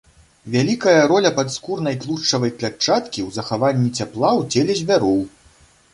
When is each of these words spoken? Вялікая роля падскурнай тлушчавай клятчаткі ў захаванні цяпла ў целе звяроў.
Вялікая 0.53 1.01
роля 1.11 1.31
падскурнай 1.39 1.99
тлушчавай 2.05 2.51
клятчаткі 2.57 3.19
ў 3.27 3.37
захаванні 3.39 3.89
цяпла 3.97 4.31
ў 4.39 4.55
целе 4.55 4.73
звяроў. 4.81 5.19